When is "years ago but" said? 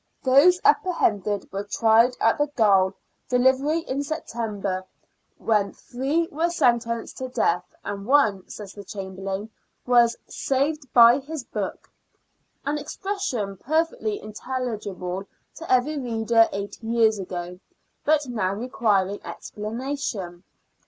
16.87-18.25